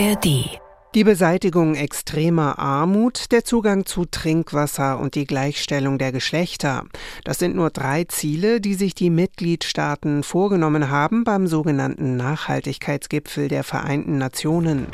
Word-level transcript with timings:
ARD 0.00 0.58
die 0.94 1.04
Beseitigung 1.04 1.74
extremer 1.76 2.58
Armut, 2.58 3.30
der 3.30 3.44
Zugang 3.44 3.84
zu 3.84 4.06
Trinkwasser 4.06 4.98
und 4.98 5.14
die 5.14 5.26
Gleichstellung 5.26 5.98
der 5.98 6.10
Geschlechter. 6.10 6.84
Das 7.22 7.38
sind 7.38 7.54
nur 7.54 7.70
drei 7.70 8.04
Ziele, 8.04 8.60
die 8.60 8.74
sich 8.74 8.94
die 8.94 9.10
Mitgliedstaaten 9.10 10.24
vorgenommen 10.24 10.90
haben 10.90 11.22
beim 11.22 11.46
sogenannten 11.46 12.16
Nachhaltigkeitsgipfel 12.16 13.48
der 13.48 13.62
Vereinten 13.62 14.18
Nationen. 14.18 14.86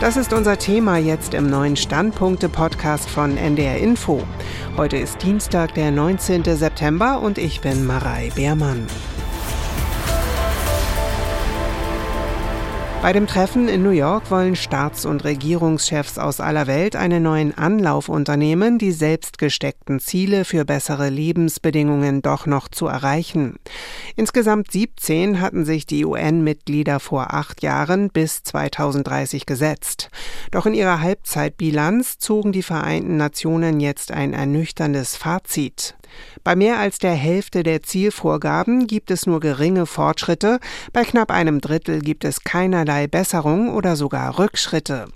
Das 0.00 0.16
ist 0.16 0.32
unser 0.32 0.58
Thema 0.58 0.98
jetzt 0.98 1.34
im 1.34 1.48
neuen 1.48 1.76
Standpunkte-Podcast 1.76 3.08
von 3.08 3.36
NDR 3.36 3.78
Info. 3.78 4.22
Heute 4.76 4.98
ist 4.98 5.22
Dienstag, 5.22 5.74
der 5.74 5.90
19. 5.90 6.44
September 6.44 7.20
und 7.20 7.38
ich 7.38 7.62
bin 7.62 7.86
Marei 7.86 8.30
Beermann. 8.36 8.86
Bei 13.02 13.12
dem 13.12 13.26
Treffen 13.28 13.68
in 13.68 13.82
New 13.84 13.90
York 13.90 14.30
wollen 14.30 14.56
Staats- 14.56 15.06
und 15.06 15.22
Regierungschefs 15.22 16.18
aus 16.18 16.40
aller 16.40 16.66
Welt 16.66 16.96
einen 16.96 17.22
neuen 17.22 17.56
Anlauf 17.56 18.08
unternehmen, 18.08 18.78
die 18.78 18.90
selbstgesteckten 18.90 20.00
Ziele 20.00 20.44
für 20.44 20.64
bessere 20.64 21.08
Lebensbedingungen 21.08 22.20
doch 22.20 22.46
noch 22.46 22.68
zu 22.68 22.86
erreichen. 22.86 23.56
Insgesamt 24.16 24.72
17 24.72 25.40
hatten 25.40 25.64
sich 25.64 25.86
die 25.86 26.04
UN-Mitglieder 26.04 26.98
vor 26.98 27.32
acht 27.32 27.62
Jahren 27.62 28.08
bis 28.08 28.42
2030 28.42 29.46
gesetzt. 29.46 30.10
Doch 30.50 30.66
in 30.66 30.74
ihrer 30.74 31.00
Halbzeitbilanz 31.00 32.18
zogen 32.18 32.50
die 32.50 32.62
Vereinten 32.62 33.18
Nationen 33.18 33.78
jetzt 33.78 34.10
ein 34.10 34.32
ernüchterndes 34.32 35.16
Fazit. 35.16 35.94
Bei 36.44 36.54
mehr 36.54 36.78
als 36.78 36.98
der 36.98 37.14
Hälfte 37.14 37.62
der 37.62 37.82
Zielvorgaben 37.82 38.86
gibt 38.86 39.10
es 39.10 39.26
nur 39.26 39.40
geringe 39.40 39.84
Fortschritte, 39.84 40.60
bei 40.92 41.02
knapp 41.02 41.30
einem 41.30 41.60
Drittel 41.60 42.00
gibt 42.00 42.24
es 42.24 42.44
keinerlei 42.44 42.95
Besserung 43.04 43.74
oder 43.74 43.94
sogar 43.94 44.38
Rückschritte. 44.38 45.08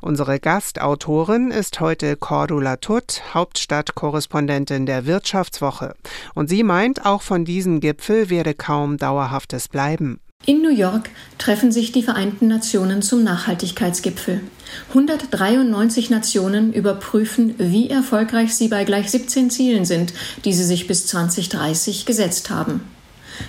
Unsere 0.00 0.38
Gastautorin 0.38 1.50
ist 1.50 1.80
heute 1.80 2.16
Cordula 2.16 2.76
Tutt, 2.76 3.22
Hauptstadtkorrespondentin 3.34 4.86
der 4.86 5.06
Wirtschaftswoche. 5.06 5.94
Und 6.34 6.48
sie 6.48 6.62
meint, 6.62 7.04
auch 7.04 7.22
von 7.22 7.44
diesem 7.44 7.80
Gipfel 7.80 8.30
werde 8.30 8.54
kaum 8.54 8.96
Dauerhaftes 8.96 9.68
bleiben. 9.68 10.20
In 10.44 10.62
New 10.62 10.70
York 10.70 11.10
treffen 11.38 11.72
sich 11.72 11.90
die 11.90 12.04
Vereinten 12.04 12.46
Nationen 12.46 13.02
zum 13.02 13.24
Nachhaltigkeitsgipfel. 13.24 14.42
193 14.90 16.08
Nationen 16.08 16.72
überprüfen, 16.72 17.56
wie 17.58 17.90
erfolgreich 17.90 18.54
sie 18.54 18.68
bei 18.68 18.84
gleich 18.84 19.10
17 19.10 19.50
Zielen 19.50 19.84
sind, 19.84 20.12
die 20.44 20.52
sie 20.52 20.62
sich 20.62 20.86
bis 20.86 21.08
2030 21.08 22.06
gesetzt 22.06 22.50
haben. 22.50 22.82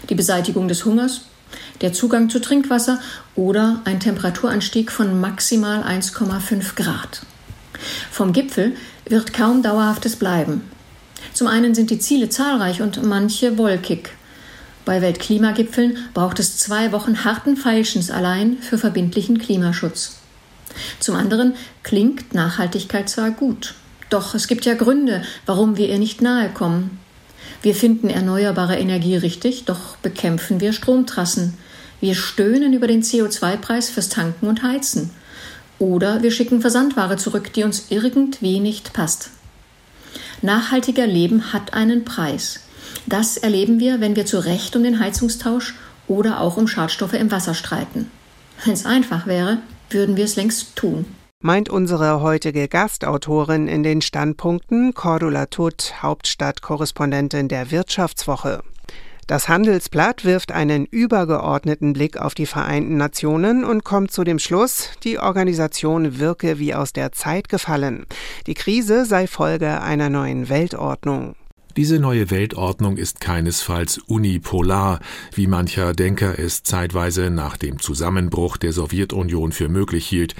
Die 0.09 0.15
Beseitigung 0.15 0.67
des 0.67 0.85
Hungers, 0.85 1.25
der 1.81 1.93
Zugang 1.93 2.29
zu 2.29 2.39
Trinkwasser 2.39 2.99
oder 3.35 3.81
ein 3.85 3.99
Temperaturanstieg 3.99 4.91
von 4.91 5.19
maximal 5.19 5.83
1,5 5.83 6.75
Grad. 6.75 7.21
Vom 8.11 8.33
Gipfel 8.33 8.75
wird 9.05 9.33
kaum 9.33 9.61
Dauerhaftes 9.61 10.15
bleiben. 10.15 10.63
Zum 11.33 11.47
einen 11.47 11.75
sind 11.75 11.89
die 11.89 11.99
Ziele 11.99 12.29
zahlreich 12.29 12.81
und 12.81 13.03
manche 13.03 13.57
wolkig. 13.57 14.09
Bei 14.85 15.01
Weltklimagipfeln 15.01 15.97
braucht 16.13 16.39
es 16.39 16.57
zwei 16.57 16.91
Wochen 16.91 17.25
harten 17.25 17.57
Feilschens 17.57 18.09
allein 18.09 18.57
für 18.59 18.77
verbindlichen 18.77 19.37
Klimaschutz. 19.37 20.17
Zum 20.99 21.15
anderen 21.15 21.55
klingt 21.83 22.33
Nachhaltigkeit 22.33 23.09
zwar 23.09 23.31
gut, 23.31 23.73
doch 24.09 24.33
es 24.33 24.47
gibt 24.47 24.65
ja 24.65 24.75
Gründe, 24.75 25.23
warum 25.45 25.77
wir 25.77 25.89
ihr 25.89 25.99
nicht 25.99 26.21
nahe 26.21 26.49
kommen. 26.49 26.99
Wir 27.61 27.75
finden 27.75 28.09
erneuerbare 28.09 28.77
Energie 28.77 29.17
richtig, 29.17 29.65
doch 29.65 29.97
bekämpfen 29.97 30.61
wir 30.61 30.73
Stromtrassen. 30.73 31.57
Wir 31.99 32.15
stöhnen 32.15 32.73
über 32.73 32.87
den 32.87 33.01
CO2-Preis 33.01 33.89
fürs 33.89 34.09
Tanken 34.09 34.47
und 34.47 34.63
Heizen. 34.63 35.09
Oder 35.79 36.23
wir 36.23 36.31
schicken 36.31 36.61
Versandware 36.61 37.17
zurück, 37.17 37.53
die 37.53 37.63
uns 37.63 37.87
irgendwie 37.89 38.59
nicht 38.59 38.93
passt. 38.93 39.31
Nachhaltiger 40.41 41.07
Leben 41.07 41.53
hat 41.53 41.73
einen 41.73 42.05
Preis. 42.05 42.61
Das 43.05 43.37
erleben 43.37 43.79
wir, 43.79 43.99
wenn 43.99 44.15
wir 44.15 44.25
zu 44.25 44.43
Recht 44.43 44.75
um 44.75 44.83
den 44.83 44.99
Heizungstausch 44.99 45.75
oder 46.07 46.39
auch 46.41 46.57
um 46.57 46.67
Schadstoffe 46.67 47.13
im 47.13 47.31
Wasser 47.31 47.53
streiten. 47.53 48.11
Wenn 48.63 48.73
es 48.73 48.85
einfach 48.85 49.27
wäre, 49.27 49.59
würden 49.89 50.17
wir 50.17 50.25
es 50.25 50.35
längst 50.35 50.75
tun. 50.75 51.05
Meint 51.39 51.69
unsere 51.69 52.21
heutige 52.21 52.67
Gastautorin 52.67 53.67
in 53.67 53.83
den 53.83 54.01
Standpunkten 54.01 54.93
Cordula 54.93 55.45
Tutt, 55.45 55.93
Hauptstadtkorrespondentin 56.01 57.47
der 57.47 57.69
Wirtschaftswoche. 57.69 58.63
Das 59.27 59.49
Handelsblatt 59.49 60.23
wirft 60.23 60.53
einen 60.53 60.85
übergeordneten 60.85 61.91
Blick 61.91 62.15
auf 62.15 62.33
die 62.33 62.45
Vereinten 62.45 62.95
Nationen 62.95 63.65
und 63.65 63.83
kommt 63.83 64.09
zu 64.11 64.23
dem 64.23 64.39
Schluss, 64.39 64.91
die 65.03 65.19
Organisation 65.19 66.17
wirke 66.17 66.59
wie 66.59 66.73
aus 66.73 66.93
der 66.93 67.11
Zeit 67.11 67.49
gefallen. 67.49 68.05
Die 68.47 68.53
Krise 68.53 69.03
sei 69.03 69.27
Folge 69.27 69.81
einer 69.81 70.09
neuen 70.09 70.47
Weltordnung. 70.47 71.35
Diese 71.75 71.99
neue 71.99 72.31
Weltordnung 72.31 72.95
ist 72.95 73.19
keinesfalls 73.19 73.97
unipolar, 73.97 75.01
wie 75.35 75.47
mancher 75.47 75.91
Denker 75.91 76.39
es 76.39 76.63
zeitweise 76.63 77.29
nach 77.29 77.57
dem 77.57 77.79
Zusammenbruch 77.79 78.55
der 78.55 78.71
Sowjetunion 78.71 79.51
für 79.51 79.67
möglich 79.67 80.07
hielt. 80.07 80.35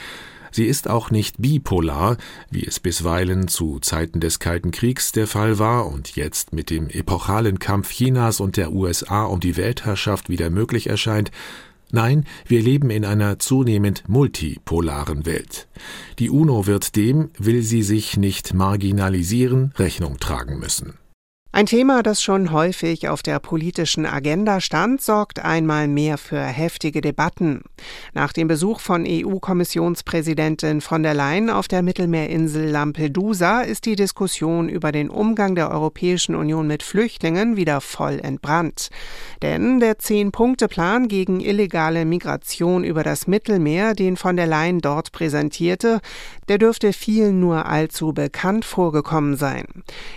Sie 0.51 0.65
ist 0.65 0.89
auch 0.89 1.11
nicht 1.11 1.41
bipolar, 1.41 2.17
wie 2.49 2.65
es 2.65 2.79
bisweilen 2.79 3.47
zu 3.47 3.79
Zeiten 3.79 4.19
des 4.19 4.39
Kalten 4.39 4.71
Kriegs 4.71 5.11
der 5.11 5.27
Fall 5.27 5.59
war 5.59 5.87
und 5.87 6.15
jetzt 6.15 6.53
mit 6.53 6.69
dem 6.69 6.89
epochalen 6.89 7.59
Kampf 7.59 7.91
Chinas 7.91 8.39
und 8.39 8.57
der 8.57 8.71
USA 8.71 9.23
um 9.25 9.39
die 9.39 9.57
Weltherrschaft 9.57 10.29
wieder 10.29 10.49
möglich 10.49 10.87
erscheint, 10.87 11.31
Nein, 11.89 12.25
wir 12.45 12.61
leben 12.61 12.89
in 12.89 13.05
einer 13.05 13.39
zunehmend 13.39 14.03
multipolaren 14.09 15.25
Welt. 15.25 15.69
Die 16.19 16.29
UNO 16.29 16.67
wird 16.67 16.97
dem, 16.97 17.29
will 17.37 17.61
sie 17.61 17.81
sich 17.81 18.17
nicht 18.17 18.53
marginalisieren, 18.53 19.71
Rechnung 19.77 20.19
tragen 20.19 20.59
müssen. 20.59 20.95
Ein 21.57 21.65
Thema, 21.65 22.03
das 22.03 22.21
schon 22.21 22.51
häufig 22.51 23.09
auf 23.09 23.23
der 23.23 23.39
politischen 23.39 24.05
Agenda 24.05 24.61
stand, 24.61 25.01
sorgt 25.01 25.43
einmal 25.43 25.87
mehr 25.87 26.19
für 26.19 26.39
heftige 26.39 27.01
Debatten. 27.01 27.63
Nach 28.13 28.31
dem 28.31 28.47
Besuch 28.47 28.79
von 28.79 29.07
EU-Kommissionspräsidentin 29.07 30.81
von 30.81 31.01
der 31.01 31.15
Leyen 31.15 31.49
auf 31.49 31.67
der 31.67 31.81
Mittelmeerinsel 31.81 32.69
Lampedusa 32.69 33.61
ist 33.61 33.87
die 33.87 33.95
Diskussion 33.95 34.69
über 34.69 34.91
den 34.91 35.09
Umgang 35.09 35.55
der 35.55 35.71
Europäischen 35.71 36.35
Union 36.35 36.67
mit 36.67 36.83
Flüchtlingen 36.83 37.57
wieder 37.57 37.81
voll 37.81 38.19
entbrannt. 38.19 38.89
Denn 39.41 39.79
der 39.79 39.97
Zehn-Punkte-Plan 39.97 41.07
gegen 41.07 41.39
illegale 41.39 42.05
Migration 42.05 42.83
über 42.83 43.01
das 43.01 43.25
Mittelmeer, 43.25 43.95
den 43.95 44.15
von 44.15 44.37
der 44.37 44.45
Leyen 44.45 44.79
dort 44.79 45.11
präsentierte, 45.11 46.01
der 46.47 46.57
dürfte 46.57 46.93
vielen 46.93 47.39
nur 47.39 47.65
allzu 47.65 48.13
bekannt 48.13 48.65
vorgekommen 48.65 49.35
sein. 49.35 49.65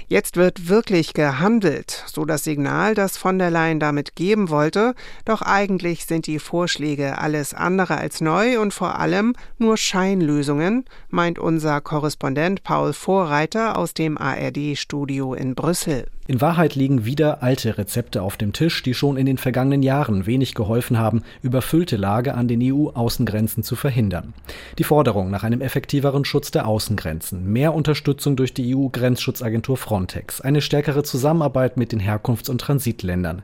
Jetzt 0.09 0.37
wird 0.37 0.69
wirklich 0.69 1.15
gehandelt, 1.15 2.05
so 2.07 2.25
das 2.25 2.45
Signal, 2.45 2.95
das 2.95 3.17
von 3.17 3.39
der 3.39 3.51
Leyen 3.51 3.81
damit 3.81 4.17
geben 4.17 4.49
wollte, 4.49 4.95
doch 5.25 5.43
eigentlich 5.43 6.07
sind 6.07 6.27
die 6.27 6.39
Vorschläge 6.39 7.19
alles 7.19 7.55
andere 7.55 7.99
als 7.99 8.21
neu 8.21 8.61
und 8.61 8.73
vor 8.73 8.99
allem 8.99 9.35
nur 9.59 9.77
Scheinlösungen, 9.77 10.85
meint 11.09 11.39
unser 11.39 11.81
Korrespondent 11.81 12.63
Paul 12.63 12.93
Vorreiter 12.93 13.77
aus 13.77 13.95
dem 13.95 14.19
ARD-Studio 14.19 15.35
in 15.35 15.55
Brüssel. 15.55 16.07
In 16.31 16.41
Wahrheit 16.41 16.77
liegen 16.77 17.05
wieder 17.05 17.43
alte 17.43 17.77
Rezepte 17.77 18.23
auf 18.23 18.37
dem 18.37 18.53
Tisch, 18.53 18.85
die 18.85 18.95
schon 18.95 19.17
in 19.17 19.27
den 19.27 19.37
vergangenen 19.37 19.83
Jahren 19.83 20.27
wenig 20.27 20.55
geholfen 20.55 20.97
haben, 20.97 21.25
überfüllte 21.43 21.97
Lage 21.97 22.35
an 22.35 22.47
den 22.47 22.63
EU-Außengrenzen 22.63 23.65
zu 23.65 23.75
verhindern. 23.75 24.33
Die 24.79 24.85
Forderung 24.85 25.33
nach 25.33 25.43
einem 25.43 25.61
effektiveren 25.61 26.20
Schutz 26.25 26.53
der 26.53 26.69
Außengrenzen, 26.69 27.51
mehr 27.51 27.75
Unterstützung 27.75 28.37
durch 28.37 28.55
die 28.55 28.77
EU-Grenzschutzagentur 28.77 29.77
Frontex, 29.77 30.41
eine 30.41 30.61
stärkere 30.61 31.03
Zusammenarbeit 31.03 31.77
mit 31.77 31.91
den 31.91 32.01
Herkunfts- 32.01 32.51
und 32.51 32.61
Transitländern. 32.61 33.43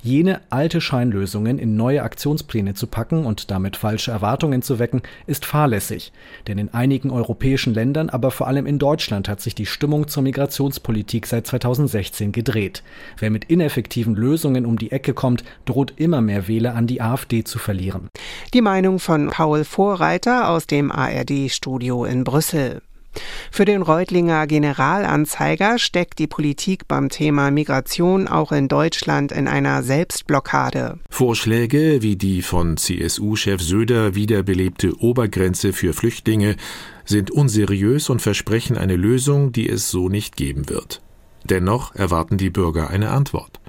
Jene 0.00 0.42
alte 0.50 0.80
Scheinlösungen 0.80 1.58
in 1.58 1.74
neue 1.74 2.04
Aktionspläne 2.04 2.74
zu 2.74 2.86
packen 2.86 3.26
und 3.26 3.50
damit 3.50 3.76
falsche 3.76 4.12
Erwartungen 4.12 4.62
zu 4.62 4.78
wecken, 4.78 5.02
ist 5.26 5.44
fahrlässig. 5.44 6.12
Denn 6.46 6.58
in 6.58 6.72
einigen 6.72 7.10
europäischen 7.10 7.74
Ländern, 7.74 8.10
aber 8.10 8.30
vor 8.30 8.46
allem 8.46 8.66
in 8.66 8.78
Deutschland 8.78 9.28
hat 9.28 9.40
sich 9.40 9.56
die 9.56 9.66
Stimmung 9.66 10.06
zur 10.06 10.22
Migrationspolitik 10.22 11.26
seit 11.26 11.48
2016 11.48 12.28
bisschen 12.28 12.32
gedreht. 12.32 12.82
Wer 13.18 13.30
mit 13.30 13.44
ineffektiven 13.44 14.14
Lösungen 14.14 14.66
um 14.66 14.78
die 14.78 14.92
Ecke 14.92 15.14
kommt, 15.14 15.44
droht 15.64 15.94
immer 15.96 16.20
mehr 16.20 16.48
Wähler 16.48 16.74
an 16.74 16.86
die 16.86 17.00
AfD 17.00 17.44
zu 17.44 17.58
verlieren. 17.58 18.08
Die 18.54 18.60
Meinung 18.60 18.98
von 18.98 19.28
Paul 19.28 19.64
Vorreiter 19.64 20.50
aus 20.50 20.66
dem 20.66 20.90
ARD-Studio 20.90 22.04
in 22.04 22.17
Brüssel. 22.24 22.82
Für 23.50 23.64
den 23.64 23.82
Reutlinger 23.82 24.46
Generalanzeiger 24.46 25.78
steckt 25.78 26.18
die 26.18 26.26
Politik 26.26 26.86
beim 26.86 27.08
Thema 27.08 27.50
Migration 27.50 28.28
auch 28.28 28.52
in 28.52 28.68
Deutschland 28.68 29.32
in 29.32 29.48
einer 29.48 29.82
Selbstblockade. 29.82 30.98
Vorschläge 31.10 32.02
wie 32.02 32.16
die 32.16 32.42
von 32.42 32.76
CSU-Chef 32.76 33.60
Söder 33.60 34.14
wiederbelebte 34.14 35.00
Obergrenze 35.00 35.72
für 35.72 35.92
Flüchtlinge 35.92 36.56
sind 37.04 37.30
unseriös 37.30 38.10
und 38.10 38.20
versprechen 38.20 38.76
eine 38.76 38.96
Lösung, 38.96 39.52
die 39.52 39.68
es 39.68 39.90
so 39.90 40.08
nicht 40.08 40.36
geben 40.36 40.68
wird. 40.68 41.02
Dennoch 41.44 41.94
erwarten 41.94 42.36
die 42.36 42.50
Bürger 42.50 42.90
eine 42.90 43.10
Antwort. 43.10 43.60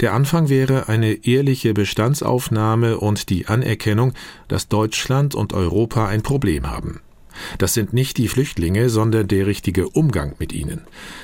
Der 0.00 0.12
Anfang 0.12 0.50
wäre 0.50 0.88
eine 0.88 1.26
ehrliche 1.26 1.72
Bestandsaufnahme 1.72 2.98
und 2.98 3.30
die 3.30 3.46
Anerkennung, 3.46 4.12
dass 4.46 4.68
Deutschland 4.68 5.34
und 5.34 5.54
Europa 5.54 6.06
ein 6.06 6.22
Problem 6.22 6.68
haben. 6.70 7.00
Das 7.58 7.74
sind 7.74 7.92
nicht 7.92 8.18
die 8.18 8.28
Flüchtlinge, 8.28 8.90
sondern 8.90 9.28
der 9.28 9.46
richtige 9.46 9.88
Umgang 9.88 10.34
mit 10.38 10.52
ihnen. 10.52 10.82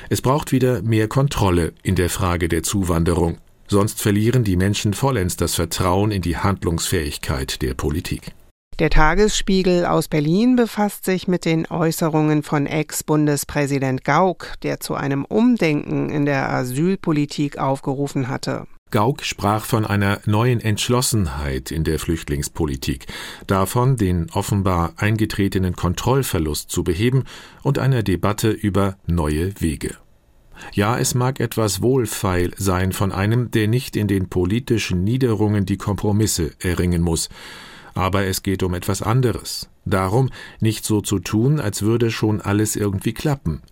Es 0.09 0.23
braucht 0.23 0.53
wieder 0.53 0.82
mehr 0.82 1.09
Kontrolle 1.09 1.73
in 1.82 1.94
der 1.94 2.11
Frage 2.11 2.49
der 2.49 2.62
Zuwanderung, 2.62 3.38
sonst 3.69 4.00
verlieren 4.00 4.44
die 4.44 4.56
Menschen 4.56 4.94
vollends 4.94 5.37
das 5.37 5.55
Vertrauen 5.55 6.11
in 6.11 6.23
die 6.23 6.37
Handlungsfähigkeit 6.37 7.62
der 7.62 7.75
Politik. 7.75 8.32
Der 8.79 8.88
Tagesspiegel 8.88 9.85
aus 9.85 10.09
Berlin 10.09 10.56
befasst 10.56 11.05
sich 11.05 11.29
mit 11.29 11.44
den 11.44 11.67
Äußerungen 11.67 12.43
von 12.43 12.67
Ex-Bundespräsident 12.67 14.03
Gauck, 14.03 14.55
der 14.62 14.81
zu 14.81 14.94
einem 14.94 15.26
Umdenken 15.26 16.09
in 16.09 16.25
der 16.25 16.50
Asylpolitik 16.50 17.59
aufgerufen 17.59 18.29
hatte. 18.29 18.67
Gauck 18.93 19.25
sprach 19.25 19.65
von 19.65 19.85
einer 19.85 20.21
neuen 20.27 20.61
Entschlossenheit 20.61 21.71
in 21.73 21.83
der 21.83 21.99
Flüchtlingspolitik, 21.99 23.06
davon, 23.47 23.97
den 23.97 24.31
offenbar 24.31 24.93
eingetretenen 24.99 25.75
Kontrollverlust 25.75 26.71
zu 26.71 26.85
beheben 26.85 27.25
und 27.62 27.79
einer 27.79 28.03
Debatte 28.05 28.50
über 28.50 28.97
neue 29.06 29.61
Wege. 29.61 29.97
Ja, 30.75 30.99
es 30.99 31.15
mag 31.15 31.41
etwas 31.41 31.83
wohlfeil 31.83 32.53
sein 32.56 32.93
von 32.93 33.11
einem, 33.11 33.50
der 33.50 33.67
nicht 33.67 33.97
in 33.97 34.06
den 34.06 34.29
politischen 34.29 35.03
Niederungen 35.03 35.67
die 35.67 35.79
Kompromisse 35.79 36.53
erringen 36.61 37.03
muss, 37.03 37.31
aber 37.95 38.27
es 38.27 38.43
geht 38.43 38.62
um 38.62 38.75
etwas 38.75 39.03
anderes. 39.03 39.71
Darum, 39.87 40.31
nicht 40.61 40.85
so 40.85 41.00
zu 41.00 41.19
tun, 41.19 41.61
als 41.61 41.83
würde 41.83 42.11
schon 42.11 42.41
alles 42.43 42.77
irgendwie 42.77 43.15
klappen. 43.15 43.62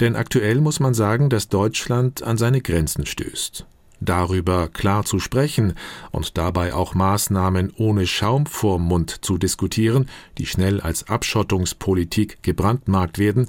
Denn 0.00 0.16
aktuell 0.16 0.60
muss 0.60 0.80
man 0.80 0.94
sagen, 0.94 1.30
dass 1.30 1.48
Deutschland 1.48 2.22
an 2.22 2.36
seine 2.36 2.60
Grenzen 2.60 3.06
stößt. 3.06 3.64
Darüber 4.00 4.68
klar 4.68 5.04
zu 5.04 5.18
sprechen 5.18 5.74
und 6.10 6.38
dabei 6.38 6.72
auch 6.72 6.94
Maßnahmen 6.94 7.72
ohne 7.76 8.06
Schaum 8.06 8.46
vorm 8.46 8.82
Mund 8.82 9.24
zu 9.24 9.38
diskutieren, 9.38 10.08
die 10.38 10.46
schnell 10.46 10.80
als 10.80 11.08
Abschottungspolitik 11.08 12.42
gebrandmarkt 12.42 13.18
werden, 13.18 13.48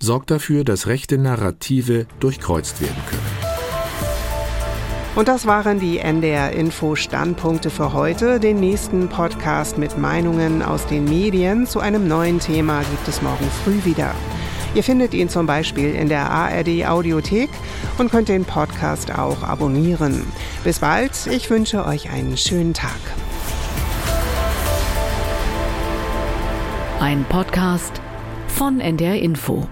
sorgt 0.00 0.30
dafür, 0.30 0.64
dass 0.64 0.86
rechte 0.86 1.18
Narrative 1.18 2.06
durchkreuzt 2.20 2.80
werden 2.80 3.02
können. 3.08 3.48
Und 5.16 5.26
das 5.26 5.46
waren 5.46 5.80
die 5.80 5.98
NDR 5.98 6.52
Info 6.52 6.94
Standpunkte 6.94 7.70
für 7.70 7.92
heute. 7.92 8.38
Den 8.38 8.60
nächsten 8.60 9.08
Podcast 9.08 9.76
mit 9.76 9.98
Meinungen 9.98 10.62
aus 10.62 10.86
den 10.86 11.04
Medien 11.06 11.66
zu 11.66 11.80
einem 11.80 12.06
neuen 12.06 12.38
Thema 12.38 12.82
gibt 12.82 13.08
es 13.08 13.20
morgen 13.20 13.50
früh 13.64 13.84
wieder. 13.84 14.14
Ihr 14.74 14.84
findet 14.84 15.14
ihn 15.14 15.28
zum 15.28 15.46
Beispiel 15.46 15.94
in 15.94 16.08
der 16.08 16.30
ARD 16.30 16.86
Audiothek 16.86 17.50
und 17.98 18.10
könnt 18.10 18.28
den 18.28 18.44
Podcast 18.44 19.16
auch 19.16 19.42
abonnieren. 19.42 20.24
Bis 20.64 20.80
bald, 20.80 21.26
ich 21.26 21.48
wünsche 21.50 21.84
euch 21.84 22.10
einen 22.10 22.36
schönen 22.36 22.74
Tag. 22.74 22.98
Ein 27.00 27.24
Podcast 27.28 28.00
von 28.48 28.80
NDR 28.80 29.16
Info. 29.16 29.68